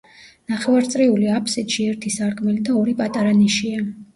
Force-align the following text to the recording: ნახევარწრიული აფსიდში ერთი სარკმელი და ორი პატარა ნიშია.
ნახევარწრიული 0.53 1.29
აფსიდში 1.35 1.87
ერთი 1.91 2.15
სარკმელი 2.17 2.67
და 2.71 2.79
ორი 2.81 2.99
პატარა 3.03 3.37
ნიშია. 3.45 3.89